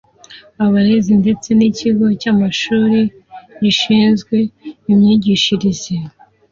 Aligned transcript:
Abarezi 0.65 1.13
ndetse 1.21 1.49
n’ikigo 1.57 2.05
cy’amashuri 2.21 2.99
gishinzwe 3.61 4.37
imyigishirize 4.91 5.95